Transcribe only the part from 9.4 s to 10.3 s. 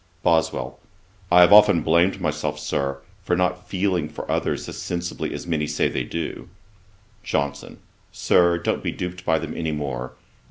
any more.